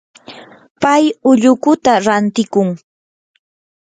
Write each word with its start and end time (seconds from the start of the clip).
pay 0.81 1.03
ullukuta 1.29 1.91
rantiykun. 2.05 2.67